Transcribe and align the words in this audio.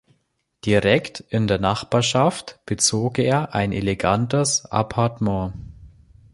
Direkt 0.65 1.19
in 1.19 1.45
der 1.45 1.59
Nachbarschaft 1.59 2.59
bezog 2.65 3.19
er 3.19 3.53
ein 3.53 3.71
elegantes 3.71 4.65
Apartment. 4.65 5.53